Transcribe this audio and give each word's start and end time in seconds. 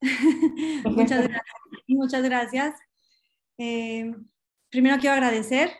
muchas 0.84 1.28
gracias. 1.28 1.56
Muchas 1.88 2.22
gracias. 2.22 2.74
Eh, 3.58 4.14
primero 4.70 4.98
quiero 4.98 5.14
agradecer 5.14 5.72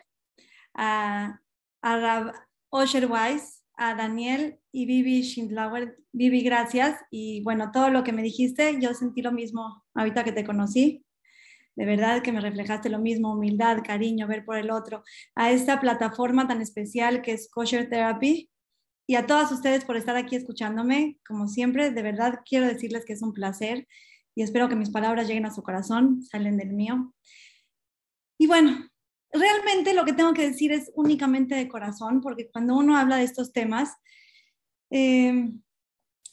a, 0.73 1.39
a 1.81 2.33
Osher 2.69 3.05
Weiss, 3.05 3.63
a 3.77 3.95
Daniel 3.95 4.59
y 4.71 4.85
Vivi 4.85 5.21
Schindlauer. 5.21 5.97
Vivi, 6.11 6.41
gracias. 6.41 6.99
Y 7.11 7.41
bueno, 7.43 7.71
todo 7.71 7.89
lo 7.89 8.03
que 8.03 8.11
me 8.11 8.21
dijiste, 8.21 8.77
yo 8.81 8.93
sentí 8.93 9.21
lo 9.21 9.31
mismo 9.31 9.83
ahorita 9.93 10.23
que 10.23 10.31
te 10.31 10.45
conocí. 10.45 11.05
De 11.75 11.85
verdad 11.85 12.21
que 12.21 12.33
me 12.33 12.41
reflejaste 12.41 12.89
lo 12.89 12.99
mismo, 12.99 13.33
humildad, 13.33 13.77
cariño, 13.85 14.27
ver 14.27 14.43
por 14.43 14.57
el 14.57 14.69
otro. 14.69 15.03
A 15.35 15.51
esta 15.51 15.79
plataforma 15.79 16.45
tan 16.45 16.61
especial 16.61 17.21
que 17.21 17.31
es 17.31 17.49
Kosher 17.49 17.89
Therapy. 17.89 18.49
Y 19.09 19.15
a 19.15 19.25
todas 19.25 19.51
ustedes 19.51 19.85
por 19.85 19.97
estar 19.97 20.15
aquí 20.15 20.35
escuchándome. 20.35 21.17
Como 21.27 21.47
siempre, 21.47 21.89
de 21.89 22.03
verdad 22.03 22.41
quiero 22.47 22.67
decirles 22.67 23.05
que 23.05 23.13
es 23.13 23.23
un 23.23 23.33
placer 23.33 23.87
y 24.35 24.43
espero 24.43 24.69
que 24.69 24.75
mis 24.75 24.91
palabras 24.91 25.27
lleguen 25.27 25.47
a 25.47 25.51
su 25.51 25.63
corazón, 25.63 26.21
salen 26.21 26.57
del 26.57 26.73
mío. 26.73 27.11
Y 28.37 28.45
bueno, 28.45 28.87
realmente 29.33 29.95
lo 29.95 30.05
que 30.05 30.13
tengo 30.13 30.33
que 30.33 30.47
decir 30.47 30.71
es 30.71 30.91
únicamente 30.93 31.55
de 31.55 31.67
corazón, 31.67 32.21
porque 32.21 32.51
cuando 32.51 32.77
uno 32.77 32.97
habla 32.97 33.15
de 33.15 33.23
estos 33.23 33.51
temas, 33.51 33.95
eh, 34.91 35.53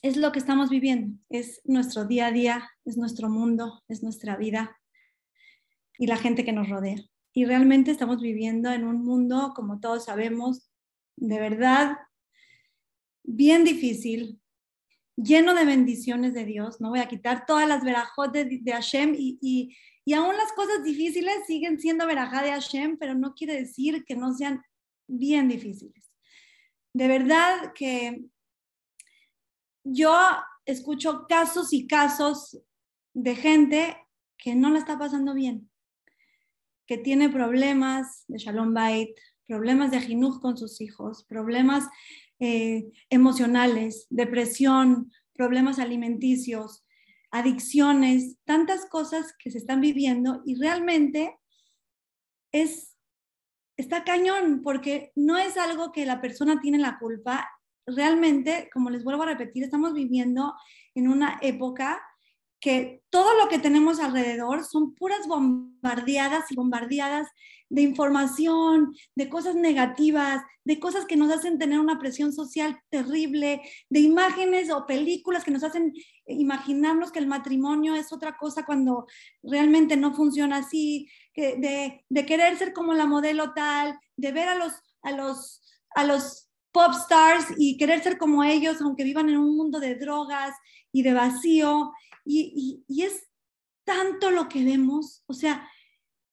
es 0.03 0.15
lo 0.15 0.31
que 0.31 0.37
estamos 0.37 0.69
viviendo, 0.69 1.17
es 1.29 1.61
nuestro 1.65 2.05
día 2.05 2.27
a 2.27 2.31
día, 2.31 2.69
es 2.85 2.95
nuestro 2.95 3.27
mundo, 3.27 3.81
es 3.87 4.03
nuestra 4.03 4.37
vida 4.37 4.77
y 5.97 6.05
la 6.05 6.17
gente 6.17 6.45
que 6.45 6.53
nos 6.53 6.69
rodea. 6.69 6.97
Y 7.33 7.45
realmente 7.45 7.89
estamos 7.89 8.21
viviendo 8.21 8.71
en 8.71 8.85
un 8.85 9.03
mundo, 9.03 9.53
como 9.55 9.79
todos 9.79 10.05
sabemos, 10.05 10.69
de 11.15 11.39
verdad 11.39 11.97
bien 13.27 13.63
difícil, 13.63 14.39
lleno 15.15 15.53
de 15.53 15.65
bendiciones 15.65 16.33
de 16.33 16.45
Dios. 16.45 16.81
No 16.81 16.89
voy 16.89 16.99
a 16.99 17.07
quitar 17.07 17.45
todas 17.45 17.67
las 17.67 17.83
verajot 17.83 18.31
de, 18.31 18.71
Hashem 18.71 19.13
y, 19.15 19.77
y 20.07 20.13
aún 20.13 20.35
las 20.37 20.53
cosas 20.53 20.83
difíciles 20.83 21.45
siguen 21.45 21.79
siendo 21.79 22.07
verajá 22.07 22.41
de 22.41 22.51
Hashem, 22.51 22.97
pero 22.97 23.13
no 23.13 23.35
quiere 23.35 23.53
decir 23.53 24.05
que 24.05 24.15
no 24.15 24.33
sean 24.33 24.63
bien 25.05 25.49
difíciles. 25.49 26.11
De 26.93 27.07
verdad 27.07 27.73
que 27.75 28.23
yo 29.83 30.17
escucho 30.65 31.25
casos 31.27 31.73
y 31.73 31.87
casos 31.87 32.57
de 33.13 33.35
gente 33.35 33.97
que 34.37 34.55
no 34.55 34.69
la 34.69 34.79
está 34.79 34.97
pasando 34.97 35.33
bien, 35.33 35.69
que 36.85 36.97
tiene 36.97 37.29
problemas 37.29 38.23
de 38.27 38.37
Shalom 38.37 38.73
Bait, 38.73 39.17
problemas 39.45 39.91
de 39.91 40.01
jinuj 40.01 40.39
con 40.39 40.57
sus 40.57 40.79
hijos, 40.81 41.25
problemas 41.25 41.87
eh, 42.39 42.91
emocionales, 43.09 44.07
depresión, 44.09 45.11
problemas 45.33 45.79
alimenticios, 45.79 46.85
adicciones, 47.31 48.37
tantas 48.45 48.85
cosas 48.85 49.33
que 49.39 49.51
se 49.51 49.57
están 49.57 49.81
viviendo 49.81 50.41
y 50.45 50.55
realmente 50.55 51.37
es, 52.51 52.97
está 53.77 54.03
cañón 54.03 54.61
porque 54.63 55.11
no 55.15 55.37
es 55.37 55.57
algo 55.57 55.91
que 55.91 56.05
la 56.05 56.21
persona 56.21 56.59
tiene 56.61 56.77
la 56.77 56.97
culpa. 56.99 57.49
Realmente, 57.85 58.69
como 58.73 58.89
les 58.89 59.03
vuelvo 59.03 59.23
a 59.23 59.27
repetir, 59.27 59.63
estamos 59.63 59.93
viviendo 59.93 60.53
en 60.95 61.07
una 61.07 61.39
época 61.41 62.01
que 62.59 63.03
todo 63.09 63.35
lo 63.35 63.49
que 63.49 63.59
tenemos 63.59 63.99
alrededor 63.99 64.63
son 64.63 64.95
puras 64.95 65.27
bombardeadas 65.27 66.51
y 66.51 66.55
bombardeadas 66.55 67.27
de 67.69 67.81
información, 67.81 68.95
de 69.15 69.29
cosas 69.29 69.55
negativas, 69.55 70.41
de 70.63 70.79
cosas 70.79 71.05
que 71.05 71.17
nos 71.17 71.31
hacen 71.31 71.59
tener 71.59 71.79
una 71.79 71.99
presión 71.99 72.33
social 72.33 72.79
terrible, 72.89 73.61
de 73.89 73.99
imágenes 73.99 74.71
o 74.71 74.85
películas 74.85 75.43
que 75.43 75.51
nos 75.51 75.63
hacen 75.63 75.93
imaginarnos 76.27 77.11
que 77.11 77.19
el 77.19 77.27
matrimonio 77.27 77.95
es 77.95 78.11
otra 78.11 78.37
cosa 78.37 78.65
cuando 78.65 79.05
realmente 79.43 79.97
no 79.97 80.15
funciona 80.15 80.57
así, 80.57 81.09
de, 81.35 82.03
de 82.09 82.25
querer 82.25 82.57
ser 82.57 82.73
como 82.73 82.93
la 82.93 83.05
modelo 83.05 83.53
tal, 83.53 83.99
de 84.15 84.31
ver 84.31 84.49
a 84.49 84.55
los, 84.55 84.73
a 85.03 85.11
los, 85.11 85.61
a 85.95 86.03
los 86.03 86.49
pop 86.71 86.93
stars 86.93 87.53
y 87.57 87.77
querer 87.77 88.01
ser 88.03 88.17
como 88.17 88.43
ellos, 88.43 88.81
aunque 88.81 89.03
vivan 89.03 89.29
en 89.29 89.37
un 89.37 89.55
mundo 89.55 89.79
de 89.79 89.95
drogas 89.95 90.55
y 90.91 91.03
de 91.03 91.13
vacío. 91.13 91.91
Y, 92.27 92.83
es 92.89 93.27
tanto 93.85 94.31
lo 94.31 94.49
que 94.49 94.63
vemos, 94.63 95.23
o 95.27 95.33
sea, 95.33 95.69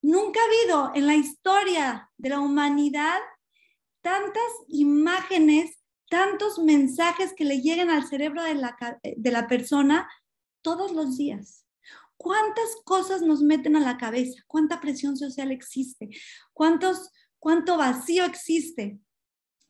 Nunca 0.04 0.38
ha 0.38 0.44
habido 0.44 0.92
en 0.94 1.06
la 1.06 1.14
historia 1.14 2.10
de 2.18 2.28
la 2.28 2.38
humanidad 2.38 3.20
tantas 4.02 4.42
imágenes, 4.68 5.82
tantos 6.10 6.58
mensajes 6.58 7.32
que 7.32 7.46
le 7.46 7.62
lleguen 7.62 7.88
al 7.88 8.06
cerebro 8.06 8.42
de 8.42 8.54
la, 8.54 8.76
de 9.02 9.30
la 9.30 9.48
persona 9.48 10.06
todos 10.60 10.92
los 10.92 11.16
días. 11.16 11.64
¿Cuántas 12.18 12.76
cosas 12.84 13.22
nos 13.22 13.40
meten 13.40 13.76
a 13.76 13.80
la 13.80 13.96
cabeza? 13.96 14.42
¿Cuánta 14.46 14.78
presión 14.78 15.16
social 15.16 15.50
existe? 15.50 16.10
¿Cuántos, 16.52 17.10
¿Cuánto 17.38 17.78
vacío 17.78 18.26
existe? 18.26 18.98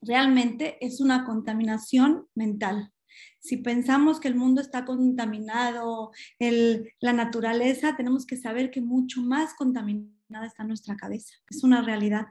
Realmente 0.01 0.85
es 0.85 1.01
una 1.01 1.25
contaminación 1.25 2.27
mental. 2.35 2.93
Si 3.39 3.59
pensamos 3.59 4.21
que 4.21 4.29
el 4.29 4.35
mundo 4.35 4.61
está 4.61 4.85
contaminado, 4.85 6.13
la 6.39 7.13
naturaleza, 7.13 7.97
tenemos 7.97 8.27
que 8.27 8.37
saber 8.37 8.71
que 8.71 8.81
mucho 8.81 9.21
más 9.21 9.55
contaminado 9.55 10.15
nada 10.29 10.47
está 10.47 10.65
nuestra 10.65 10.97
cabeza, 10.97 11.35
es 11.49 11.63
una 11.63 11.83
realidad. 11.83 12.27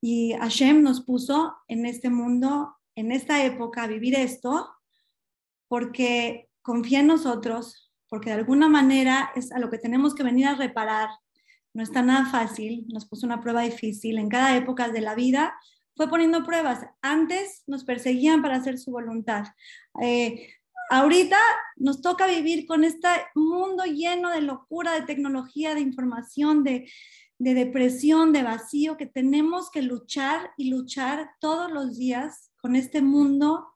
Y 0.00 0.34
Hashem 0.34 0.82
nos 0.82 1.00
puso 1.00 1.56
en 1.68 1.86
este 1.86 2.10
mundo, 2.10 2.76
en 2.94 3.12
esta 3.12 3.44
época, 3.44 3.82
a 3.82 3.86
vivir 3.88 4.14
esto, 4.14 4.70
porque 5.68 6.48
confía 6.62 7.00
en 7.00 7.08
nosotros, 7.08 7.92
porque 8.08 8.30
de 8.30 8.36
alguna 8.36 8.68
manera 8.68 9.30
es 9.34 9.52
a 9.52 9.58
lo 9.58 9.70
que 9.70 9.78
tenemos 9.78 10.14
que 10.14 10.22
venir 10.22 10.46
a 10.46 10.54
reparar. 10.54 11.08
No 11.74 11.82
está 11.82 12.02
nada 12.02 12.26
fácil, 12.30 12.86
nos 12.88 13.06
puso 13.06 13.26
una 13.26 13.40
prueba 13.40 13.62
difícil. 13.62 14.18
En 14.18 14.28
cada 14.28 14.56
época 14.56 14.88
de 14.88 15.00
la 15.00 15.14
vida 15.14 15.54
fue 15.96 16.08
poniendo 16.08 16.44
pruebas. 16.44 16.86
Antes 17.00 17.62
nos 17.66 17.84
perseguían 17.84 18.42
para 18.42 18.56
hacer 18.56 18.78
su 18.78 18.90
voluntad. 18.90 19.46
Eh, 20.02 20.48
ahorita 20.90 21.38
nos 21.76 22.02
toca 22.02 22.26
vivir 22.26 22.66
con 22.66 22.84
este 22.84 23.08
mundo 23.34 23.84
lleno 23.84 24.30
de 24.30 24.42
locura, 24.42 24.92
de 24.92 25.02
tecnología, 25.02 25.74
de 25.74 25.80
información, 25.80 26.62
de, 26.62 26.88
depresión, 27.38 28.32
de 28.32 28.42
vacío, 28.42 28.96
que 28.96 29.06
tenemos 29.06 29.70
que 29.70 29.82
luchar 29.82 30.50
y 30.56 30.70
luchar 30.70 31.30
todos 31.40 31.72
los 31.72 31.96
días 31.98 32.52
con 32.60 32.76
este 32.76 33.02
mundo 33.02 33.72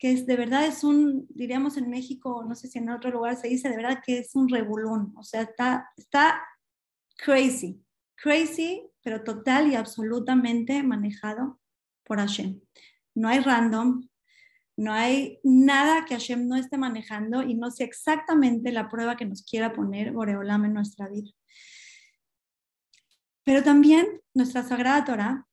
que 0.00 0.12
es 0.12 0.26
de 0.26 0.36
verdad 0.36 0.64
es 0.64 0.84
un, 0.84 1.26
diríamos 1.28 1.76
en 1.76 1.90
México, 1.90 2.44
no 2.48 2.54
sé 2.54 2.68
si 2.68 2.78
en 2.78 2.88
otro 2.88 3.10
lugar 3.10 3.34
se 3.34 3.48
dice, 3.48 3.68
de 3.68 3.74
verdad 3.74 4.00
que 4.06 4.20
es 4.20 4.36
un 4.36 4.48
revolún, 4.48 5.12
o 5.16 5.24
sea, 5.24 5.42
está, 5.42 5.90
está 5.96 6.40
crazy, 7.16 7.84
crazy, 8.14 8.88
pero 9.02 9.24
total 9.24 9.72
y 9.72 9.74
absolutamente 9.74 10.84
manejado 10.84 11.57
por 12.08 12.18
Hashem. 12.18 12.60
No 13.14 13.28
hay 13.28 13.40
random, 13.40 14.08
no 14.76 14.92
hay 14.92 15.40
nada 15.42 16.04
que 16.04 16.14
Hashem 16.14 16.48
no 16.48 16.56
esté 16.56 16.78
manejando 16.78 17.42
y 17.42 17.54
no 17.54 17.70
sé 17.70 17.84
exactamente 17.84 18.72
la 18.72 18.88
prueba 18.88 19.16
que 19.16 19.26
nos 19.26 19.42
quiera 19.42 19.72
poner 19.72 20.12
Boreolam 20.12 20.64
en 20.64 20.74
nuestra 20.74 21.08
vida. 21.08 21.30
Pero 23.44 23.62
también 23.62 24.20
nuestra 24.34 24.62
Sagrada 24.62 25.04
Torah 25.04 25.46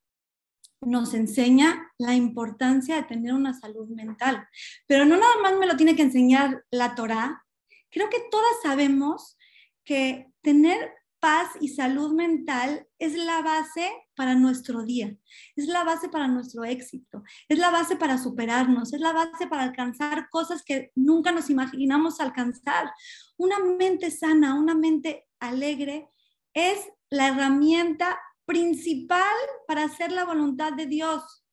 nos 0.82 1.14
enseña 1.14 1.92
la 1.98 2.14
importancia 2.14 2.96
de 2.96 3.04
tener 3.04 3.34
una 3.34 3.54
salud 3.54 3.88
mental. 3.90 4.48
Pero 4.86 5.06
no 5.06 5.18
nada 5.18 5.34
más 5.42 5.58
me 5.58 5.66
lo 5.66 5.76
tiene 5.76 5.96
que 5.96 6.04
enseñar 6.04 6.64
la 6.70 6.94
Torah. 6.94 7.44
Creo 7.90 8.10
que 8.10 8.28
todas 8.30 8.62
sabemos 8.62 9.38
que 9.84 10.28
tener 10.42 10.94
paz 11.26 11.50
y 11.60 11.70
salud 11.70 12.14
mental 12.14 12.88
es 13.00 13.16
la 13.16 13.42
base 13.42 13.90
para 14.16 14.36
nuestro 14.36 14.84
día, 14.84 15.18
es 15.56 15.66
la 15.66 15.84
base 15.84 16.08
para 16.08 16.28
nuestro 16.28 16.64
éxito, 16.66 17.24
es 17.50 17.58
la 17.58 17.72
base 17.72 17.96
para 17.96 18.20
superarnos, 18.20 18.94
es 18.94 19.02
la 19.02 19.12
base 19.12 19.48
para 19.48 19.64
alcanzar 19.64 20.30
cosas 20.30 20.62
que 20.62 20.92
nunca 20.94 21.32
nos 21.32 21.50
imaginamos 21.50 22.20
alcanzar. 22.20 22.92
Una 23.38 23.58
mente 23.58 24.12
sana, 24.12 24.54
una 24.54 24.76
mente 24.76 25.26
alegre 25.40 26.08
es 26.54 26.78
la 27.10 27.30
herramienta 27.30 28.20
principal 28.46 29.36
para 29.68 29.86
hacer 29.86 30.12
la 30.12 30.26
voluntad 30.26 30.74
de 30.74 30.86
Dios. 30.86 31.44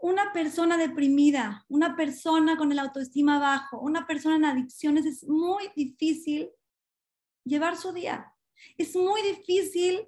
Una 0.00 0.32
persona 0.32 0.78
deprimida, 0.78 1.66
una 1.68 1.94
persona 1.94 2.56
con 2.56 2.72
el 2.72 2.78
autoestima 2.78 3.38
bajo, 3.38 3.80
una 3.80 4.06
persona 4.06 4.36
en 4.36 4.46
adicciones, 4.46 5.04
es 5.04 5.28
muy 5.28 5.68
difícil 5.76 6.48
llevar 7.50 7.76
su 7.76 7.92
día. 7.92 8.32
Es 8.78 8.96
muy 8.96 9.20
difícil 9.22 10.06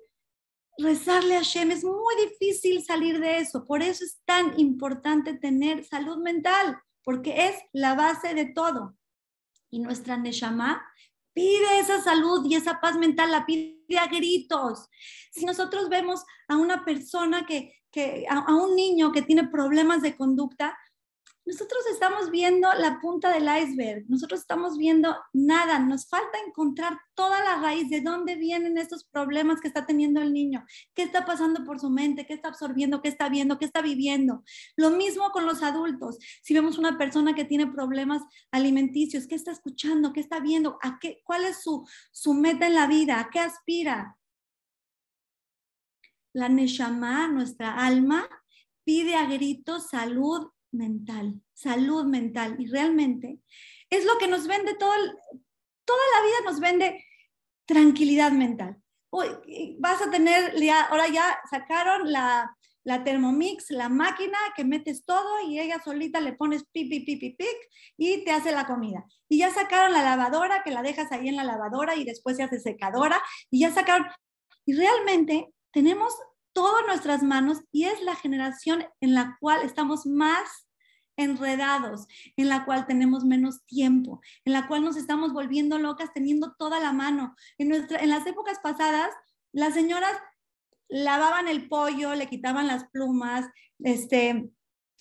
rezarle 0.79 1.35
a 1.35 1.39
Hashem, 1.39 1.71
es 1.71 1.85
muy 1.85 2.15
difícil 2.29 2.83
salir 2.83 3.21
de 3.21 3.39
eso. 3.39 3.67
Por 3.67 3.83
eso 3.83 4.05
es 4.05 4.23
tan 4.25 4.59
importante 4.59 5.35
tener 5.35 5.85
salud 5.85 6.19
mental, 6.19 6.81
porque 7.05 7.49
es 7.49 7.57
la 7.73 7.95
base 7.95 8.35
de 8.35 8.47
todo. 8.47 8.97
Y 9.71 9.81
nuestra 9.81 10.17
Neshama 10.17 10.83
pide 11.35 11.79
esa 11.79 12.01
salud 12.03 12.45
y 12.49 12.55
esa 12.55 12.81
paz 12.81 12.97
mental, 12.97 13.31
la 13.31 13.45
pide 13.45 13.99
a 13.99 14.07
gritos. 14.07 14.89
Si 15.31 15.45
nosotros 15.45 15.89
vemos 15.89 16.25
a 16.49 16.57
una 16.57 16.85
persona 16.85 17.47
que, 17.47 17.75
que 17.91 18.27
a, 18.29 18.55
un 18.55 18.77
niño 18.77 19.13
que 19.13 19.23
tiene 19.23 19.49
problemas 19.49 20.03
de 20.03 20.17
conducta, 20.17 20.77
nosotros 21.45 21.81
estamos 21.91 22.31
viendo 22.31 22.73
la 22.75 23.01
punta 23.01 23.33
del 23.33 23.45
iceberg, 23.45 24.05
nosotros 24.09 24.41
estamos 24.41 24.79
viendo 24.79 25.17
nada, 25.33 25.81
nos 25.81 26.09
falta 26.09 26.39
encontrar 26.47 26.97
toda 27.15 27.43
la 27.43 27.57
raíz 27.57 27.91
de 27.91 28.01
dónde 28.01 28.37
vienen 28.37 28.79
estos 28.79 29.05
problemas 29.05 29.61
que 29.61 29.67
está 29.67 29.85
teniendo 29.85 30.23
el 30.23 30.33
niño, 30.33 30.65
qué 30.95 31.03
está 31.03 31.25
pasando 31.25 31.65
por 31.65 31.81
su 31.81 31.91
mente, 31.91 32.27
qué 32.27 32.35
está 32.35 32.49
absorbiendo, 32.49 33.03
qué 33.03 33.09
está 33.09 33.29
viendo, 33.29 33.59
qué 33.59 33.65
está 33.65 33.83
viviendo. 33.83 34.45
Lo 34.77 34.91
mismo 34.91 35.31
con 35.31 35.45
los 35.45 35.63
adultos. 35.63 36.19
Si 36.43 36.55
vemos 36.55 36.79
una 36.79 36.97
persona 36.97 37.35
que 37.35 37.45
tiene 37.45 37.67
problemas 37.67 38.23
alimenticios, 38.53 39.27
qué 39.27 39.35
está 39.35 39.51
escuchando, 39.51 40.13
qué 40.13 40.21
está 40.21 40.39
viendo, 40.39 40.79
¿A 40.81 40.99
qué, 41.01 41.23
cuál 41.25 41.45
es 41.45 41.63
su, 41.63 41.87
su 42.13 42.35
meta 42.35 42.69
en 42.69 42.75
la 42.75 42.87
vida, 42.87 43.19
a 43.19 43.31
qué 43.31 43.41
aspira. 43.41 44.17
La 46.33 46.49
Neshama, 46.49 47.29
nuestra 47.29 47.75
alma, 47.75 48.29
pide 48.85 49.17
a 49.17 49.27
gritos 49.27 49.89
salud 49.89 50.49
mental, 50.73 51.41
salud 51.53 52.05
mental. 52.05 52.57
Y 52.59 52.67
realmente 52.67 53.39
es 53.91 54.05
lo 54.05 54.19
que 54.19 54.29
nos 54.29 54.47
vende 54.47 54.75
todo, 54.75 54.95
toda 55.85 56.01
la 56.17 56.27
vida 56.27 56.37
nos 56.45 56.61
vende 56.61 57.05
tranquilidad 57.67 58.33
mental. 58.33 58.77
vas 59.79 60.03
a 60.03 60.11
tener, 60.11 60.55
ahora 60.89 61.09
ya 61.09 61.41
sacaron 61.51 62.11
la, 62.11 62.57
la 62.85 63.05
Thermomix, 63.05 63.71
la 63.71 63.89
máquina 63.89 64.39
que 64.57 64.65
metes 64.65 65.05
todo 65.05 65.49
y 65.49 65.61
ella 65.61 65.81
solita 65.83 66.21
le 66.21 66.33
pones 66.33 66.65
pipi, 66.73 67.01
pipi, 67.01 67.31
pic 67.31 67.57
y 67.97 68.25
te 68.25 68.33
hace 68.33 68.53
la 68.53 68.67
comida. 68.67 69.05
Y 69.29 69.39
ya 69.39 69.51
sacaron 69.51 69.93
la 69.93 70.03
lavadora 70.03 70.63
que 70.65 70.71
la 70.71 70.83
dejas 70.83 71.13
ahí 71.13 71.29
en 71.29 71.37
la 71.37 71.45
lavadora 71.45 71.95
y 71.95 72.05
después 72.05 72.37
se 72.37 72.43
hace 72.43 72.61
secadora 72.61 73.23
y 73.51 73.61
ya 73.61 73.73
sacaron. 73.73 74.07
Y 74.65 74.75
realmente 74.75 75.49
tenemos 75.73 76.13
todo 76.53 76.81
en 76.81 76.87
nuestras 76.87 77.23
manos 77.23 77.59
y 77.73 77.85
es 77.85 78.03
la 78.03 78.15
generación 78.15 78.85
en 79.01 79.15
la 79.15 79.37
cual 79.41 79.63
estamos 79.63 80.07
más 80.07 80.67
enredados, 81.17 82.07
en 82.37 82.49
la 82.49 82.65
cual 82.65 82.87
tenemos 82.87 83.25
menos 83.25 83.65
tiempo, 83.65 84.21
en 84.45 84.53
la 84.53 84.67
cual 84.67 84.83
nos 84.83 84.97
estamos 84.97 85.33
volviendo 85.33 85.79
locas 85.79 86.13
teniendo 86.13 86.55
toda 86.59 86.81
la 86.81 86.93
mano. 86.93 87.37
En, 87.59 87.69
nuestra, 87.69 87.99
en 87.99 88.11
las 88.11 88.27
épocas 88.27 88.59
pasadas, 88.63 89.11
las 89.53 89.75
señoras 89.75 90.13
lavaban 90.89 91.49
el 91.49 91.69
pollo, 91.69 92.15
le 92.15 92.29
quitaban 92.29 92.67
las 92.67 92.85
plumas, 92.89 93.47
este, 93.79 94.51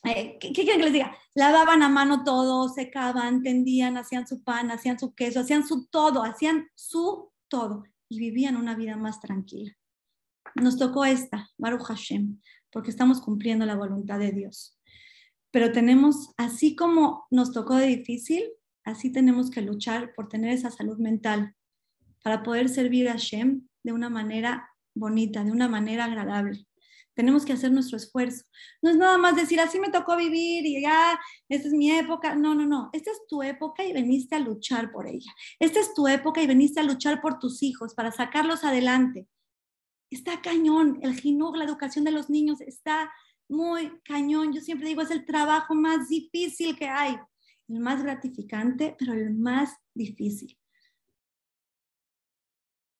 eh, 0.04 0.38
¿qué, 0.39 0.51
quieren 0.54 0.80
que 0.80 0.86
les 0.86 0.94
diga? 0.94 1.15
Lavaban 1.36 1.83
a 1.83 1.89
mano 1.89 2.24
todo, 2.24 2.69
secaban, 2.69 3.44
tendían, 3.44 3.97
hacían 3.97 4.27
su 4.27 4.44
pan, 4.44 4.71
hacían 4.71 5.00
su 5.00 5.13
queso, 5.13 5.42
hacían 5.42 5.68
su 5.68 5.88
todo, 5.88 6.24
hacían 6.24 6.69
su 6.75 7.31
todo 7.47 7.83
y 8.09 8.19
vivían 8.19 8.57
una 8.57 8.75
vida 8.75 8.95
más 8.97 9.19
tranquila. 9.19 9.75
Nos 10.56 10.77
tocó 10.77 11.06
esta, 11.06 11.50
Baruch 11.57 11.83
Hashem, 11.83 12.39
porque 12.71 12.92
estamos 12.92 13.21
cumpliendo 13.21 13.65
la 13.65 13.75
voluntad 13.75 14.19
de 14.19 14.31
Dios. 14.31 14.77
Pero 15.51 15.71
tenemos, 15.71 16.33
así 16.38 16.75
como 16.75 17.25
nos 17.30 17.51
tocó 17.51 17.75
de 17.75 17.88
difícil, 17.88 18.44
así 18.83 19.12
tenemos 19.12 19.50
que 19.51 19.62
luchar 19.62 20.13
por 20.15 20.30
tener 20.30 20.51
esa 20.53 20.71
salud 20.71 20.98
mental 20.98 21.56
para 22.24 22.44
poder 22.44 22.69
servir 22.69 23.09
a 23.09 23.13
Hashem 23.13 23.68
de 23.83 23.94
una 23.94 24.09
manera 24.09 24.69
bonita, 24.94 25.44
de 25.44 25.51
una 25.51 25.68
manera 25.68 26.06
agradable. 26.06 26.65
Tenemos 27.13 27.44
que 27.44 27.54
hacer 27.54 27.71
nuestro 27.71 27.97
esfuerzo. 27.97 28.45
No 28.81 28.89
es 28.89 28.95
nada 28.95 29.18
más 29.18 29.36
decir, 29.36 29.59
así 29.59 29.80
me 29.80 29.89
tocó 29.89 30.15
vivir 30.15 30.65
y 30.65 30.81
ya, 30.81 31.19
esta 31.50 31.68
es 31.68 31.74
mi 31.74 31.92
época. 31.92 32.36
No, 32.36 32.56
no, 32.56 32.65
no. 32.65 32.89
Esta 32.94 33.12
es 33.12 33.21
tu 33.27 33.44
época 33.44 33.83
y 33.83 33.92
veniste 33.92 34.36
a 34.36 34.39
luchar 34.39 34.92
por 34.92 35.07
ella. 35.07 35.31
Esta 35.59 35.81
es 35.81 35.94
tu 35.94 36.07
época 36.07 36.42
y 36.42 36.47
veniste 36.47 36.80
a 36.80 36.83
luchar 36.83 37.21
por 37.21 37.38
tus 37.38 37.63
hijos, 37.63 37.94
para 37.94 38.13
sacarlos 38.13 38.63
adelante 38.63 39.27
está 40.11 40.41
cañón. 40.41 40.99
El 41.01 41.19
jinug, 41.19 41.55
la 41.55 41.63
educación 41.65 42.03
de 42.05 42.11
los 42.11 42.29
niños, 42.29 42.61
está 42.61 43.11
muy 43.49 43.99
cañón. 44.03 44.53
Yo 44.53 44.61
siempre 44.61 44.87
digo, 44.87 45.01
es 45.01 45.11
el 45.11 45.25
trabajo 45.25 45.73
más 45.73 46.09
difícil 46.09 46.77
que 46.77 46.87
hay. 46.87 47.17
El 47.67 47.79
más 47.79 48.03
gratificante, 48.03 48.95
pero 48.99 49.13
el 49.13 49.33
más 49.33 49.75
difícil. 49.95 50.57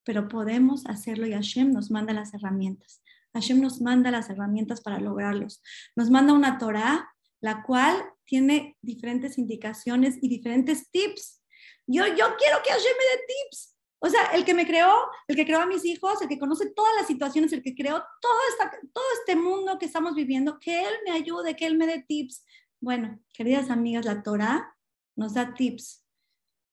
Pero 0.04 0.28
podemos 0.28 0.86
hacerlo 0.88 1.28
y 1.28 1.34
Hashem 1.34 1.72
nos 1.72 1.92
manda 1.92 2.14
las 2.14 2.34
herramientas. 2.34 3.04
Hashem 3.34 3.62
nos 3.62 3.82
manda 3.82 4.10
las 4.12 4.30
herramientas 4.30 4.82
para 4.82 5.00
lograrlos. 5.00 5.62
Nos 5.96 6.10
manda 6.10 6.34
una 6.34 6.58
Torah, 6.58 7.14
la 7.40 7.64
cual 7.64 8.04
tiene 8.26 8.78
diferentes 8.82 9.38
indicaciones 9.38 10.18
y 10.22 10.28
diferentes 10.28 10.90
tips. 10.90 11.42
Yo, 11.86 12.08
yo 12.08 12.36
quiero 12.38 12.58
que 12.64 12.72
Hashem 12.72 12.96
me 12.98 13.18
dé 13.18 13.26
tips 13.28 13.71
o 14.04 14.10
sea, 14.10 14.26
el 14.34 14.44
que 14.44 14.56
me 14.56 14.66
creó, 14.66 14.92
el 15.28 15.36
que 15.36 15.46
creó 15.46 15.62
a 15.62 15.68
mis 15.68 15.86
hijos, 15.86 16.20
el 16.22 16.28
que 16.28 16.40
conoce 16.40 16.72
todas 16.72 16.96
las 16.96 17.06
situaciones, 17.06 17.54
el 17.54 17.62
que 17.62 17.76
creó 17.76 18.04
todo, 18.20 18.70
todo 18.92 19.04
este 19.20 19.36
mundo 19.36 19.78
que 19.78 19.86
estamos 19.86 20.16
viviendo, 20.16 20.60
que 20.60 20.82
Él 20.82 20.94
me 21.06 21.12
ayude, 21.12 21.56
que 21.56 21.68
Él 21.68 21.78
me 21.78 21.86
dé 21.86 22.04
tips. 22.08 22.44
Bueno, 22.80 23.20
queridas 23.32 23.70
amigas, 23.70 24.06
la 24.06 24.24
Torah 24.24 24.76
nos 25.16 25.36
da 25.36 25.54
tips, 25.54 26.04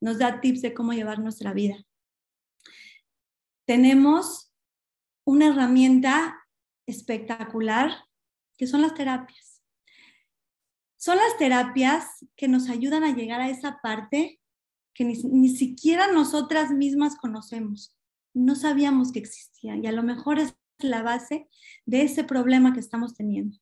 nos 0.01 0.19
da 0.19 0.41
tips 0.41 0.63
de 0.63 0.73
cómo 0.73 0.95
llevar 0.95 1.19
nuestra 1.19 1.53
vida. 1.53 1.77
Tenemos 3.67 4.51
una 5.27 5.49
herramienta 5.49 6.47
espectacular 6.87 8.07
que 8.57 8.67
son 8.67 8.81
las 8.81 8.95
terapias. 8.95 9.63
Son 10.97 11.19
las 11.19 11.37
terapias 11.37 12.25
que 12.37 12.49
nos 12.49 12.71
ayudan 12.71 13.05
a 13.05 13.15
llegar 13.15 13.43
a 13.43 13.51
esa 13.51 13.81
parte 13.83 14.41
que 14.99 15.05
ni, 15.05 15.49
siquiera 15.49 16.11
nosotras 16.11 16.73
mismas 16.73 17.15
conocemos. 17.15 17.97
No 18.35 18.57
sabíamos 18.57 19.13
que 19.13 19.21
existía 19.21 19.77
y 19.77 19.87
a 19.87 19.93
lo 19.93 20.03
mejor 20.03 20.41
es 20.41 20.57
la 20.81 21.03
base 21.03 21.49
de 21.87 22.03
ese 22.03 22.25
problema 22.25 22.73
que 22.73 22.81
estamos 22.81 23.15
teniendo. 23.15 23.57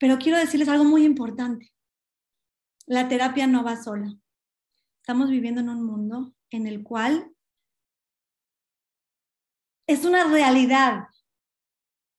Pero 0.00 0.18
quiero 0.18 0.36
decirles 0.36 0.68
algo 0.68 0.82
muy 0.82 1.04
importante. 1.04 1.72
La 2.86 3.06
terapia 3.06 3.46
no 3.46 3.62
va 3.62 3.80
sola. 3.80 4.18
Estamos 5.00 5.30
viviendo 5.30 5.60
en 5.60 5.68
un 5.68 5.84
mundo 5.84 6.34
en 6.50 6.66
el 6.66 6.82
cual 6.82 7.32
es 9.86 10.04
una 10.04 10.24
realidad. 10.24 11.04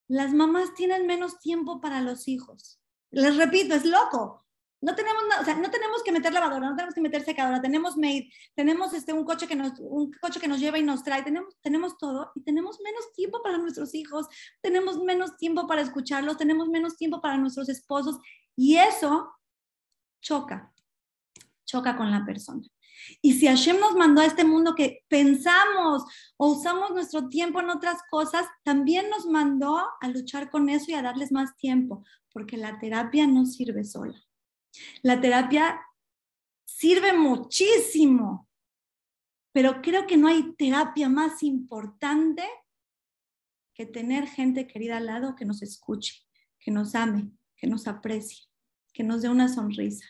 Las 0.08 0.34
mamás 0.34 0.74
tienen 0.76 1.08
menos 1.08 1.40
tiempo 1.40 1.82
para 1.82 2.00
los 2.00 2.30
hijos. 2.30 2.80
Les 3.10 3.36
repito, 3.36 3.76
es 3.76 3.84
loco. 3.84 4.41
No 4.82 4.96
tenemos, 4.96 5.24
o 5.40 5.46
sea, 5.46 5.56
no 5.56 5.70
tenemos 5.70 6.02
que 6.04 6.12
meter 6.12 6.34
lavadora, 6.34 6.70
no 6.70 6.76
tenemos 6.76 6.96
que 6.96 7.02
meter 7.02 7.24
secadora, 7.24 7.62
tenemos 7.62 7.98
maid, 7.98 8.32
tenemos 8.56 8.94
este, 8.94 9.14
un, 9.14 9.24
coche 9.24 9.48
que 9.48 9.56
nos, 9.56 9.80
un 9.80 10.12
coche 10.20 10.40
que 10.40 10.48
nos 10.48 10.60
lleva 10.60 10.80
y 10.80 10.84
nos 10.84 11.04
trae, 11.04 11.22
tenemos, 11.22 11.56
tenemos 11.62 11.98
todo 12.00 12.32
y 12.34 12.42
tenemos 12.42 12.80
menos 12.84 13.12
tiempo 13.14 13.44
para 13.44 13.60
nuestros 13.60 13.94
hijos, 13.94 14.28
tenemos 14.60 14.98
menos 15.04 15.38
tiempo 15.38 15.68
para 15.68 15.82
escucharlos, 15.82 16.38
tenemos 16.38 16.68
menos 16.68 16.98
tiempo 16.98 17.22
para 17.22 17.38
nuestros 17.38 17.70
esposos 17.70 18.18
y 18.56 18.78
eso 18.78 19.32
choca, 20.20 20.74
choca 21.66 21.96
con 21.96 22.10
la 22.10 22.26
persona. 22.26 22.64
Y 23.22 23.34
si 23.34 23.48
Hashem 23.48 23.80
nos 23.80 23.96
mandó 23.96 24.22
a 24.22 24.26
este 24.26 24.44
mundo 24.44 24.76
que 24.76 25.04
pensamos 25.08 26.04
o 26.38 26.48
usamos 26.48 26.92
nuestro 26.92 27.30
tiempo 27.30 27.60
en 27.60 27.70
otras 27.70 28.00
cosas, 28.10 28.46
también 28.64 29.10
nos 29.10 29.26
mandó 29.26 29.80
a 30.00 30.08
luchar 30.08 30.50
con 30.50 30.70
eso 30.70 30.92
y 30.92 30.94
a 30.96 31.02
darles 31.02 31.32
más 31.32 31.56
tiempo, 31.58 32.04
porque 32.32 32.58
la 32.58 32.80
terapia 32.80 33.28
no 33.28 33.46
sirve 33.46 33.84
sola. 33.84 34.20
La 35.02 35.20
terapia 35.20 35.82
sirve 36.66 37.14
muchísimo, 37.14 38.48
pero 39.52 39.82
creo 39.82 40.08
que 40.08 40.18
no 40.18 40.28
hay 40.28 40.54
terapia 40.54 41.10
más 41.10 41.44
importante 41.44 42.44
que 43.74 43.86
tener 43.86 44.28
gente 44.28 44.68
querida 44.68 44.98
al 44.98 45.08
lado 45.08 45.36
que 45.36 45.46
nos 45.46 45.62
escuche, 45.62 46.24
que 46.60 46.72
nos 46.72 46.96
ame, 46.96 47.32
que 47.56 47.68
nos 47.68 47.88
aprecie, 47.88 48.46
que 48.94 49.04
nos 49.04 49.22
dé 49.22 49.30
una 49.30 49.48
sonrisa. 49.48 50.06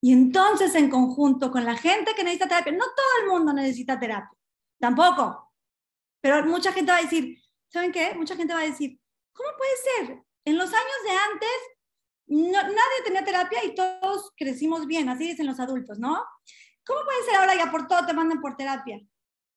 Y 0.00 0.12
entonces 0.12 0.74
en 0.74 0.90
conjunto 0.90 1.50
con 1.50 1.64
la 1.64 1.76
gente 1.76 2.14
que 2.14 2.22
necesita 2.22 2.48
terapia, 2.48 2.72
no 2.72 2.84
todo 2.84 3.22
el 3.22 3.28
mundo 3.28 3.52
necesita 3.52 3.98
terapia, 3.98 4.38
tampoco, 4.78 5.52
pero 6.20 6.44
mucha 6.46 6.72
gente 6.72 6.92
va 6.92 6.98
a 6.98 7.02
decir, 7.02 7.42
¿saben 7.68 7.92
qué? 7.92 8.14
Mucha 8.14 8.36
gente 8.36 8.54
va 8.54 8.60
a 8.60 8.64
decir, 8.64 9.00
¿cómo 9.32 9.48
puede 9.56 10.06
ser? 10.06 10.22
En 10.44 10.56
los 10.56 10.72
años 10.72 11.02
de 11.04 11.10
antes 11.10 11.77
nadie 12.28 13.04
tenía 13.04 13.24
terapia 13.24 13.64
y 13.64 13.74
todos 13.74 14.32
crecimos 14.36 14.86
bien, 14.86 15.08
así 15.08 15.28
dicen 15.28 15.46
los 15.46 15.60
adultos, 15.60 15.98
¿no? 15.98 16.22
¿Cómo 16.84 17.00
puede 17.04 17.24
ser 17.24 17.36
ahora 17.36 17.54
ya 17.54 17.70
por 17.70 17.86
todo 17.86 18.06
te 18.06 18.14
mandan 18.14 18.40
por 18.40 18.56
terapia? 18.56 19.00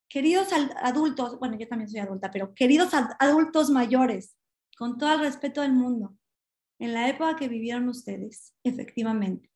Queridos 0.10 0.50
adultos, 0.82 1.40
bueno, 1.40 1.58
yo 1.58 1.68
también 1.68 1.90
soy 1.90 2.00
adulta, 2.00 2.30
pero 2.32 2.54
queridos 2.54 2.94
adultos 3.20 3.70
mayores, 3.70 4.36
con 4.78 4.98
todo 4.98 5.13
el 5.13 5.20
respeto 5.20 5.62
del 5.62 5.74
mundo, 5.74 6.18
en 6.80 6.94
la 6.94 7.08
época 7.08 7.36
que 7.36 7.48
vivieron 7.48 7.88
ustedes, 7.88 8.54
efectivamente, 8.63 9.50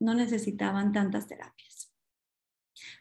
no 0.00 0.14
necesitaban 0.14 0.92
tantas 0.92 1.26
terapias, 1.26 1.92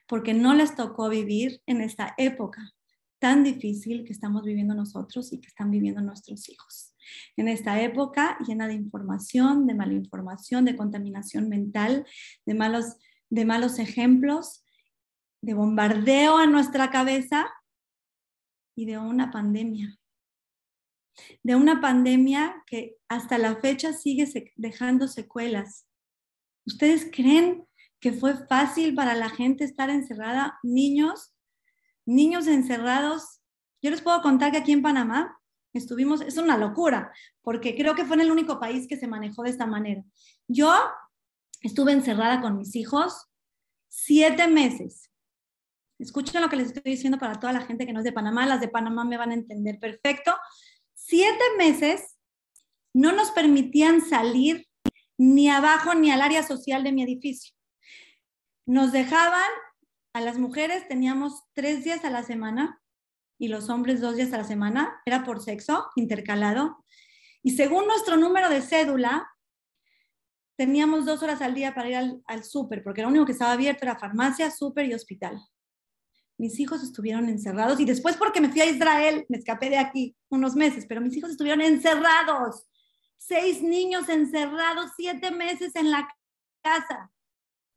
porque 0.08 0.34
no 0.34 0.54
les 0.54 0.76
tocó 0.76 1.10
vivir 1.10 1.62
en 1.66 1.82
esta 1.82 2.14
época 2.18 2.74
tan 3.20 3.44
difícil 3.44 4.04
que 4.04 4.14
estamos 4.14 4.44
viviendo 4.44 4.74
nosotros 4.74 5.32
y 5.32 5.40
que 5.40 5.48
están 5.48 5.70
viviendo 5.70 6.02
nuestros 6.02 6.50
hijos. 6.50 6.91
En 7.38 7.48
esta 7.48 7.82
época 7.82 8.38
llena 8.48 8.68
de 8.68 8.74
información, 8.74 9.68
de 9.68 9.74
mala 9.74 9.94
información, 9.94 10.66
de 10.66 10.76
contaminación 10.76 11.50
mental, 11.50 12.06
de 12.46 12.54
malos, 12.54 12.98
de 13.30 13.46
malos 13.46 13.80
ejemplos, 13.80 14.64
de 15.42 15.54
bombardeo 15.54 16.38
a 16.38 16.46
nuestra 16.46 16.92
cabeza 16.92 17.52
y 18.76 18.86
de 18.86 18.98
una 18.98 19.32
pandemia. 19.32 19.98
de 21.44 21.56
una 21.56 21.82
pandemia 21.82 22.64
que 22.66 22.98
hasta 23.10 23.38
la 23.38 23.56
fecha 23.58 23.94
sigue 23.94 24.26
dejando 24.56 25.08
secuelas. 25.08 25.86
¿Ustedes 26.66 27.10
creen 27.12 27.68
que 28.00 28.14
fue 28.14 28.48
fácil 28.48 28.96
para 28.96 29.14
la 29.14 29.30
gente 29.30 29.64
estar 29.64 29.90
encerrada? 29.90 30.58
Niños, 30.64 31.34
niños 32.06 32.48
encerrados. 32.48 33.42
Yo 33.82 33.92
les 33.92 34.02
puedo 34.02 34.22
contar 34.22 34.52
que 34.52 34.60
aquí 34.60 34.72
en 34.72 34.82
Panamá 34.82 35.41
estuvimos, 35.74 36.22
es 36.22 36.38
una 36.38 36.58
locura, 36.58 37.12
porque 37.42 37.76
creo 37.76 37.96
que 37.96 38.06
fue 38.06 38.16
en 38.16 38.22
el 38.22 38.32
único 38.32 38.60
país 38.60 38.88
que 38.88 38.98
se 38.98 39.08
manejó 39.08 39.44
de 39.44 39.50
esta 39.50 39.66
manera. 39.66 40.04
Yo 40.48 40.74
estuve 41.62 41.92
encerrada 41.92 42.42
con 42.42 42.58
mis 42.58 42.76
hijos 42.76 43.28
siete 43.88 44.48
meses. 44.48 45.12
Escuchen 46.00 46.42
lo 46.42 46.50
que 46.50 46.56
les 46.56 46.68
estoy 46.68 46.92
diciendo 46.92 47.20
para 47.20 47.40
toda 47.40 47.54
la 47.54 47.62
gente 47.62 47.86
que 47.86 47.94
no 47.94 48.00
es 48.00 48.06
de 48.06 48.12
Panamá, 48.12 48.46
las 48.46 48.62
de 48.62 48.70
Panamá 48.70 49.04
me 49.04 49.18
van 49.18 49.32
a 49.32 49.36
entender 49.36 49.80
perfecto. 49.80 50.36
Siete 50.94 51.44
meses 51.58 52.18
no 52.94 53.12
nos 53.12 53.32
permitían 53.32 54.02
salir 54.02 54.68
ni 55.18 55.50
abajo 55.50 55.94
ni 55.94 56.10
al 56.10 56.22
área 56.22 56.42
social 56.42 56.84
de 56.84 56.92
mi 56.92 57.04
edificio. 57.04 57.54
Nos 58.66 58.92
dejaban, 58.92 59.50
a 60.14 60.22
las 60.22 60.38
mujeres 60.38 60.88
teníamos 60.88 61.44
tres 61.54 61.84
días 61.84 62.04
a 62.04 62.10
la 62.10 62.24
semana 62.24 62.81
y 63.42 63.48
los 63.48 63.70
hombres 63.70 64.00
dos 64.00 64.16
días 64.16 64.32
a 64.34 64.38
la 64.38 64.44
semana, 64.44 65.02
era 65.04 65.24
por 65.24 65.42
sexo 65.42 65.90
intercalado. 65.96 66.86
Y 67.42 67.56
según 67.56 67.88
nuestro 67.88 68.16
número 68.16 68.50
de 68.50 68.62
cédula, 68.62 69.28
teníamos 70.56 71.08
dos 71.08 71.24
horas 71.24 71.42
al 71.42 71.56
día 71.56 71.74
para 71.74 71.90
ir 71.90 71.96
al, 71.96 72.22
al 72.28 72.44
súper, 72.44 72.84
porque 72.84 73.02
lo 73.02 73.08
único 73.08 73.26
que 73.26 73.32
estaba 73.32 73.54
abierto 73.54 73.84
era 73.84 73.98
farmacia, 73.98 74.52
súper 74.52 74.86
y 74.86 74.94
hospital. 74.94 75.42
Mis 76.38 76.60
hijos 76.60 76.84
estuvieron 76.84 77.30
encerrados 77.30 77.80
y 77.80 77.86
después 77.86 78.16
porque 78.16 78.42
me 78.42 78.50
fui 78.50 78.62
a 78.62 78.70
Israel, 78.70 79.26
me 79.28 79.40
escapé 79.40 79.72
de 79.72 79.80
aquí 79.80 80.16
unos 80.30 80.56
meses, 80.56 80.86
pero 80.88 81.02
mis 81.02 81.18
hijos 81.18 81.32
estuvieron 81.32 81.62
encerrados 81.62 82.68
seis 83.18 83.64
niños 83.64 84.08
encerrados 84.08 84.92
siete 84.96 85.32
meses 85.32 85.76
en 85.76 85.90
la 85.90 86.08
casa, 86.62 87.12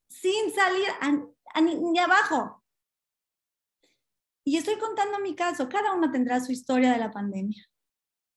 sin 0.08 0.52
salir 0.54 0.88
ni 1.80 1.98
abajo. 1.98 2.63
Y 4.44 4.58
estoy 4.58 4.76
contando 4.78 5.18
mi 5.20 5.34
caso, 5.34 5.68
cada 5.68 5.94
uno 5.94 6.10
tendrá 6.10 6.40
su 6.40 6.52
historia 6.52 6.92
de 6.92 6.98
la 6.98 7.10
pandemia. 7.10 7.66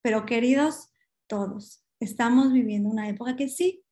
Pero 0.01 0.25
queridos, 0.25 0.89
todos 1.27 1.83
estamos 1.99 2.53
viviendo 2.53 2.89
una 2.89 3.09
época 3.09 3.35
que 3.35 3.49
sí, 3.49 3.83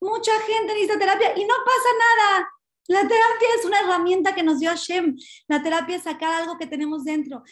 mucha 0.00 0.32
gente 0.40 0.74
necesita 0.74 0.98
terapia 0.98 1.36
y 1.36 1.44
no 1.44 1.54
pasa 1.64 1.88
nada. 1.98 2.52
La 2.88 3.02
terapia 3.02 3.48
es 3.58 3.64
una 3.64 3.80
herramienta 3.80 4.34
que 4.34 4.42
nos 4.42 4.58
dio 4.58 4.70
Hashem. 4.70 5.16
La 5.48 5.62
terapia 5.62 5.96
es 5.96 6.02
sacar 6.02 6.32
algo 6.32 6.58
que 6.58 6.66
tenemos 6.66 7.04
dentro. 7.04 7.42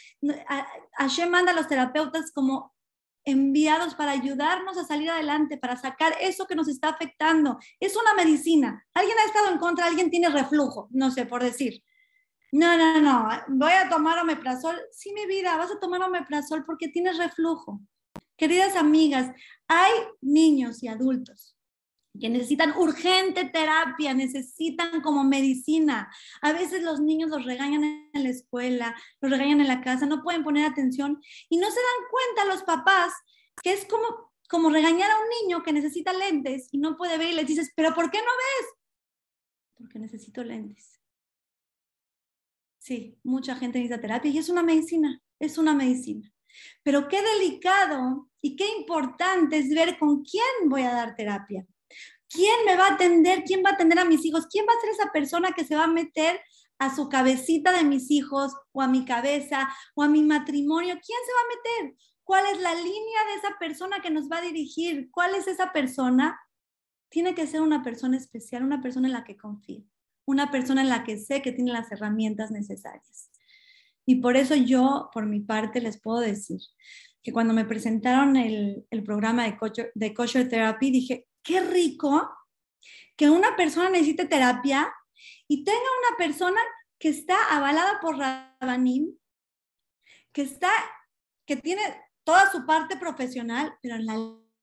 Hashem 0.99 1.31
manda 1.31 1.53
a 1.53 1.55
los 1.55 1.69
terapeutas 1.69 2.33
como 2.33 2.75
enviados 3.25 3.95
para 3.95 4.13
ayudarnos 4.13 4.77
a 4.77 4.85
salir 4.85 5.11
adelante, 5.11 5.57
para 5.57 5.77
sacar 5.77 6.15
eso 6.21 6.47
que 6.47 6.57
nos 6.57 6.69
está 6.69 6.89
afectando. 6.89 7.59
Es 7.79 7.97
una 7.97 8.15
medicina. 8.15 8.85
Alguien 8.93 9.17
ha 9.19 9.27
estado 9.27 9.51
en 9.51 9.59
contra, 9.59 9.87
alguien 9.87 10.11
tiene 10.11 10.29
reflujo, 10.29 10.89
no 10.91 11.11
sé, 11.11 11.27
por 11.27 11.43
decir. 11.43 11.83
No, 12.52 12.76
no, 12.76 13.00
no, 13.00 13.28
voy 13.49 13.73
a 13.73 13.88
tomar 13.88 14.19
omeprazol. 14.19 14.76
Sí, 14.92 15.12
mi 15.12 15.26
vida, 15.26 15.57
vas 15.57 15.71
a 15.71 15.78
tomar 15.78 16.02
omeprazol 16.02 16.64
porque 16.64 16.88
tienes 16.88 17.16
reflujo. 17.19 17.80
Queridas 18.37 18.76
amigas, 18.76 19.33
hay 19.69 19.92
niños 20.21 20.83
y 20.83 20.88
adultos 20.88 21.57
que 22.19 22.28
necesitan 22.28 22.76
urgente 22.76 23.45
terapia, 23.45 24.14
necesitan 24.14 25.00
como 25.00 25.23
medicina. 25.23 26.12
A 26.42 26.52
veces 26.52 26.83
los 26.83 27.00
niños 27.00 27.30
los 27.30 27.45
regañan 27.45 27.85
en 28.12 28.23
la 28.23 28.28
escuela, 28.28 28.97
los 29.21 29.30
regañan 29.30 29.61
en 29.61 29.69
la 29.69 29.80
casa, 29.80 30.07
no 30.07 30.23
pueden 30.23 30.42
poner 30.42 30.66
atención 30.66 31.21
y 31.49 31.57
no 31.57 31.71
se 31.71 31.80
dan 31.80 32.11
cuenta 32.11 32.54
los 32.54 32.64
papás 32.64 33.12
que 33.62 33.73
es 33.73 33.85
como, 33.85 34.33
como 34.49 34.71
regañar 34.71 35.11
a 35.11 35.19
un 35.19 35.28
niño 35.42 35.62
que 35.62 35.73
necesita 35.73 36.12
lentes 36.12 36.69
y 36.73 36.78
no 36.78 36.97
puede 36.97 37.19
ver 37.19 37.30
y 37.30 37.35
le 37.35 37.45
dices, 37.45 37.71
pero 37.76 37.95
¿por 37.95 38.11
qué 38.11 38.19
no 38.19 38.25
ves? 38.25 38.69
Porque 39.78 39.99
necesito 39.99 40.42
lentes. 40.42 41.00
Sí, 42.81 43.19
mucha 43.23 43.57
gente 43.57 43.79
necesita 43.79 44.01
terapia 44.01 44.31
y 44.31 44.39
es 44.39 44.49
una 44.49 44.63
medicina, 44.63 45.21
es 45.39 45.59
una 45.59 45.75
medicina. 45.75 46.33
Pero 46.83 47.09
qué 47.09 47.21
delicado 47.23 48.31
y 48.41 48.57
qué 48.57 48.67
importante 48.79 49.59
es 49.59 49.69
ver 49.69 49.99
con 49.99 50.23
quién 50.23 50.69
voy 50.69 50.83
a 50.83 50.95
dar 50.95 51.15
terapia. 51.15 51.67
¿Quién 52.29 52.65
me 52.65 52.77
va 52.77 52.87
a 52.87 52.95
atender? 52.95 53.45
¿Quién 53.45 53.63
va 53.63 53.71
a 53.71 53.73
atender 53.75 53.99
a 53.99 54.07
mis 54.07 54.25
hijos? 54.25 54.47
¿Quién 54.47 54.65
va 54.67 54.73
a 54.73 54.81
ser 54.81 54.91
esa 54.91 55.13
persona 55.13 55.53
que 55.53 55.65
se 55.65 55.77
va 55.77 55.85
a 55.85 55.89
meter 55.89 56.41
a 56.79 56.95
su 56.95 57.11
cabecita 57.11 57.71
de 57.71 57.85
mis 57.85 58.11
hijos 58.11 58.55
o 58.73 58.81
a 58.81 58.89
mi 58.89 59.05
cabeza 59.05 59.69
o 59.95 60.03
a 60.03 60.09
mi 60.09 60.23
matrimonio? 60.23 60.95
¿Quién 60.95 61.19
se 61.27 61.33
va 61.33 61.41
a 61.41 61.85
meter? 61.85 61.99
¿Cuál 62.25 62.47
es 62.55 62.61
la 62.63 62.75
línea 62.75 63.25
de 63.27 63.35
esa 63.37 63.59
persona 63.59 64.01
que 64.01 64.11
nos 64.11 64.31
va 64.31 64.39
a 64.39 64.43
dirigir? 64.43 65.11
¿Cuál 65.11 65.35
es 65.35 65.49
esa 65.49 65.71
persona? 65.73 66.41
Tiene 67.11 67.35
que 67.35 67.47
ser 67.47 67.61
una 67.61 67.83
persona 67.83 68.17
especial, 68.17 68.65
una 68.65 68.81
persona 68.81 69.09
en 69.09 69.15
la 69.15 69.25
que 69.25 69.37
confío, 69.37 69.85
una 70.31 70.51
persona 70.51 70.83
en 70.83 70.89
la 70.89 71.05
que 71.05 71.19
sé 71.19 71.43
que 71.43 71.53
tiene 71.53 71.73
las 71.73 71.91
herramientas 71.91 72.51
necesarias. 72.51 73.31
Y 74.07 74.17
por 74.17 74.37
eso 74.37 74.55
yo, 74.55 75.11
por 75.13 75.27
mi 75.27 75.41
parte, 75.41 75.81
les 75.81 76.01
puedo 76.01 76.21
decir 76.21 76.61
que 77.23 77.33
cuando 77.33 77.53
me 77.53 77.65
presentaron 77.65 78.37
el, 78.37 78.87
programa 79.05 79.45
de, 79.45 79.57
kosher, 79.57 79.93
de 79.95 80.15
kosher 80.15 80.49
therapy, 80.49 80.91
dije, 80.91 81.29
qué 81.43 81.61
rico 81.61 82.31
que 83.17 83.29
una 83.29 83.57
persona 83.57 83.91
necesite 83.91 84.25
terapia 84.25 84.93
y 85.47 85.65
tenga 85.65 85.79
una 85.79 86.17
persona 86.17 86.61
que 86.99 87.09
está 87.09 87.37
avalada 87.55 87.99
por 88.01 88.17
Rabanim, 88.17 89.15
que 90.33 90.43
está, 90.43 90.71
que 91.47 91.57
tiene 91.57 91.83
toda 92.25 92.51
su 92.51 92.65
parte 92.65 92.97
profesional, 92.97 93.75
pero 93.83 93.97
en 93.97 94.07
la 94.07 94.17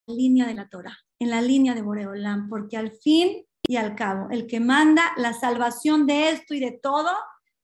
línea 0.08 0.48
de 0.48 0.54
la 0.54 0.70
Torah, 0.70 0.98
en 1.20 1.30
la 1.30 1.42
línea 1.42 1.76
de 1.76 1.82
Boreolam, 1.82 2.48
porque 2.50 2.78
al 2.78 2.92
fin 2.92 3.46
y 3.68 3.76
al 3.76 3.96
cabo, 3.96 4.30
el 4.32 4.48
que 4.48 4.60
manda 4.60 5.14
la 5.18 5.34
salvación 5.34 6.08
de 6.08 6.30
esto 6.30 6.54
y 6.54 6.60
de 6.60 6.72
todo 6.72 7.12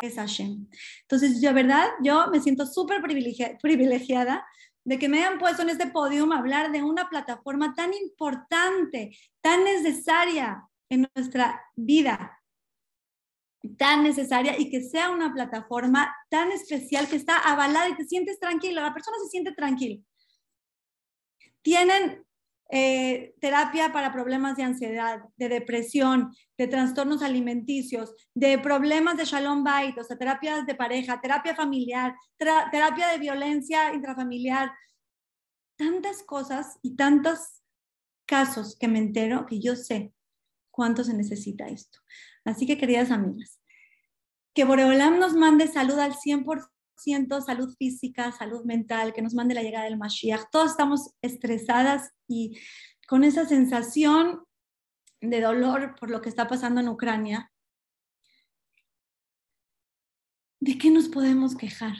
es 0.02 0.16
Hashem. 0.16 0.68
Entonces, 1.02 1.40
de 1.40 1.54
verdad, 1.54 1.88
yo 2.02 2.28
me 2.28 2.42
siento 2.42 2.66
súper 2.66 3.02
privilegiada 3.02 4.46
de 4.84 5.00
que 5.00 5.08
me 5.08 5.20
hayan 5.20 5.40
puesto 5.40 5.62
en 5.62 5.70
este 5.70 5.88
podio 5.88 6.32
a 6.32 6.38
hablar 6.38 6.72
de 6.72 6.84
una 6.84 7.10
plataforma 7.10 7.74
tan 7.74 7.94
importante, 7.94 9.18
tan 9.42 9.64
necesaria 9.64 10.68
en 10.90 11.08
nuestra 11.16 11.64
vida, 11.76 12.42
tan 13.78 14.04
necesaria 14.04 14.60
y 14.60 14.70
que 14.70 14.82
sea 14.82 15.10
una 15.10 15.34
plataforma 15.34 16.14
tan 16.30 16.52
especial 16.52 17.08
que 17.08 17.16
está 17.16 17.38
avalada 17.40 17.88
y 17.90 17.96
te 17.96 18.06
sientes 18.06 18.40
tranquilo, 18.40 18.82
la 18.82 18.94
persona 18.94 19.18
se 19.24 19.30
siente 19.30 19.54
tranquila. 19.54 20.02
Tienen 21.62 22.26
eh, 22.70 23.36
terapia 23.40 23.92
para 23.92 24.12
problemas 24.12 24.58
de 24.58 24.64
ansiedad, 24.64 25.22
de 25.38 25.50
depresión, 25.50 26.34
de 26.58 26.68
trastornos 26.68 27.22
alimenticios, 27.22 28.14
de 28.34 28.58
problemas 28.58 29.18
de 29.18 29.26
shalom 29.26 29.64
bait, 29.64 29.98
o 29.98 30.04
sea, 30.04 30.18
terapias 30.18 30.66
de 30.66 30.76
pareja, 30.76 31.22
terapia 31.22 31.56
familiar, 31.56 32.16
terapia 32.38 33.08
de 33.10 33.20
violencia 33.20 33.94
intrafamiliar, 33.94 34.72
tantas 35.76 36.24
cosas 36.24 36.80
y 36.82 36.96
tantos 36.96 37.64
casos 38.26 38.78
que 38.80 38.88
me 38.88 39.00
entero 39.00 39.46
que 39.46 39.60
yo 39.60 39.76
sé 39.76 40.14
cuánto 40.72 41.04
se 41.04 41.14
necesita 41.14 41.68
esto. 41.68 42.00
Así 42.46 42.66
que, 42.66 42.78
queridas 42.78 43.12
amigas, 43.12 43.60
que 44.54 44.66
Boreolam 44.66 45.20
nos 45.20 45.34
mande 45.34 45.68
salud 45.68 46.00
al 46.00 46.14
100%, 46.14 46.73
salud 47.46 47.76
física, 47.78 48.32
salud 48.32 48.64
mental, 48.66 49.14
que 49.14 49.22
nos 49.22 49.34
mande 49.34 49.54
la 49.54 49.64
llegada 49.64 49.86
del 49.86 49.98
Mashiach. 49.98 50.50
Todos 50.52 50.72
estamos 50.72 51.12
estresadas 51.22 52.12
y 52.28 52.60
con 53.08 53.24
esa 53.24 53.46
sensación 53.46 54.44
de 55.22 55.42
dolor 55.42 55.96
por 56.00 56.10
lo 56.10 56.22
que 56.22 56.30
está 56.30 56.48
pasando 56.48 56.82
en 56.82 56.90
Ucrania. 56.90 57.52
¿De 60.60 60.78
qué 60.78 60.90
nos 60.92 61.10
podemos 61.10 61.56
quejar? 61.56 61.96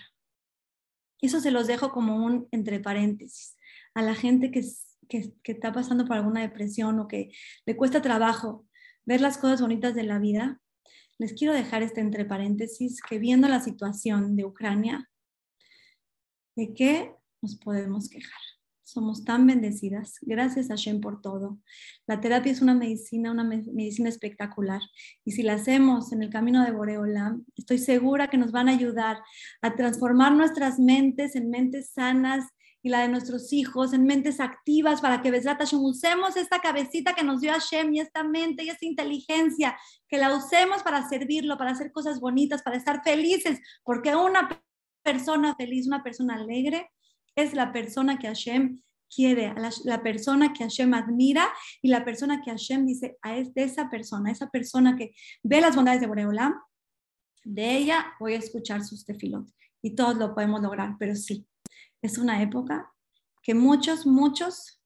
Eso 1.22 1.40
se 1.40 1.52
los 1.52 1.68
dejo 1.68 1.92
como 1.92 2.26
un 2.26 2.48
entre 2.52 2.80
paréntesis. 2.80 3.58
A 3.94 4.02
la 4.02 4.16
gente 4.16 4.52
que, 4.52 4.62
que 5.08 5.52
está 5.52 5.72
pasando 5.72 6.06
por 6.06 6.18
alguna 6.18 6.42
depresión 6.42 7.00
o 7.00 7.08
que 7.08 7.32
le 7.66 7.76
cuesta 7.76 8.02
trabajo 8.02 8.66
ver 9.06 9.22
las 9.22 9.38
cosas 9.38 9.62
bonitas 9.62 9.96
de 9.96 10.04
la 10.04 10.20
vida, 10.20 10.62
les 11.18 11.34
quiero 11.34 11.54
dejar 11.54 11.84
este 11.84 12.02
entre 12.02 12.26
paréntesis 12.26 13.02
que 13.02 13.20
viendo 13.20 13.48
la 13.48 13.60
situación 13.60 14.36
de 14.36 14.46
Ucrania, 14.46 15.10
¿de 16.56 16.74
qué 16.74 17.16
nos 17.42 17.58
podemos 17.58 18.10
quejar? 18.10 18.40
Somos 18.84 19.24
tan 19.24 19.48
bendecidas. 19.48 20.18
Gracias 20.22 20.70
a 20.70 20.76
Shem 20.76 21.02
por 21.02 21.22
todo. 21.22 21.58
La 22.06 22.22
terapia 22.22 22.52
es 22.52 22.62
una 22.62 22.76
medicina, 22.76 23.32
una 23.32 23.44
medicina 23.44 24.10
espectacular. 24.10 24.82
Y 25.26 25.32
si 25.32 25.42
la 25.42 25.54
hacemos 25.54 26.12
en 26.12 26.22
el 26.22 26.30
camino 26.30 26.64
de 26.64 26.72
Boreolam, 26.72 27.46
estoy 27.56 27.80
segura 27.80 28.30
que 28.30 28.38
nos 28.38 28.52
van 28.52 28.70
a 28.70 28.74
ayudar 28.74 29.18
a 29.62 29.76
transformar 29.76 30.34
nuestras 30.34 30.80
mentes 30.80 31.36
en 31.36 31.50
mentes 31.50 31.92
sanas 31.92 32.46
y 32.84 32.90
la 32.90 33.00
de 33.00 33.08
nuestros 33.08 33.54
hijos 33.54 33.94
en 33.94 34.06
mentes 34.06 34.42
activas 34.42 35.00
para 35.00 35.22
que 35.22 35.32
usemos 35.72 36.36
esta 36.36 36.60
cabecita 36.60 37.16
que 37.16 37.24
nos 37.24 37.40
dio 37.40 37.54
Hashem 37.54 37.94
y 37.94 38.02
esta 38.02 38.24
mente 38.26 38.66
y 38.66 38.70
esta 38.70 38.86
inteligencia, 38.86 39.78
que 40.10 40.18
la 40.18 40.36
usemos 40.36 40.84
para 40.84 41.08
servirlo, 41.08 41.58
para 41.58 41.72
hacer 41.72 41.94
cosas 41.94 42.20
bonitas, 42.20 42.62
para 42.62 42.76
estar 42.76 43.02
felices, 43.02 43.60
porque 43.84 44.14
una 44.16 44.50
persona 45.02 45.56
feliz, 45.56 45.88
una 45.88 46.04
persona 46.04 46.36
alegre, 46.36 46.92
es 47.36 47.54
la 47.54 47.72
persona 47.72 48.20
que 48.20 48.28
Hashem 48.28 48.82
quiere, 49.10 49.56
la, 49.86 50.04
persona 50.04 50.54
que 50.54 50.64
Hashem 50.64 50.94
admira 50.94 51.48
y 51.82 51.88
la 51.88 52.04
persona 52.04 52.42
que 52.42 52.52
Hashem 52.52 52.86
dice 52.86 53.18
a 53.22 53.38
es 53.38 53.54
de 53.54 53.64
esa 53.64 53.90
persona, 53.90 54.30
esa 54.30 54.50
persona 54.50 54.98
que 54.98 55.16
ve 55.42 55.62
las 55.62 55.76
bondades 55.76 56.02
de 56.02 56.08
Boreolam, 56.08 56.56
de 57.46 57.78
ella 57.78 58.14
voy 58.20 58.34
a 58.34 58.38
escuchar 58.40 58.84
sus 58.84 59.06
tefilot 59.06 59.48
y 59.82 59.96
todos 59.96 60.18
lo 60.18 60.34
podemos 60.34 60.62
lograr, 60.62 60.96
pero 61.00 61.16
sí, 61.16 61.46
es 62.04 62.20
una 62.20 62.42
época 62.44 62.94
que 63.42 63.56
muchos, 63.56 64.06
muchos 64.06 64.82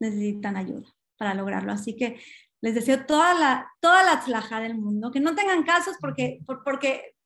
necesitan 0.00 0.56
ayuda 0.56 0.88
para 1.18 1.34
lograrlo. 1.34 1.72
Así 1.72 1.96
que 1.96 2.18
les 2.62 2.74
deseo 2.74 3.04
toda 3.06 3.34
la, 3.34 3.70
toda 3.80 4.02
la 4.02 4.22
del 4.60 4.78
mundo, 4.78 5.10
que 5.10 5.20
no 5.20 5.34
tengan 5.34 5.64
casos 5.64 5.96
porque, 6.00 6.40
porque 6.64 7.14